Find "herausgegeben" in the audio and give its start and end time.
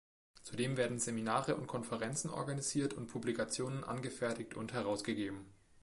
4.73-5.45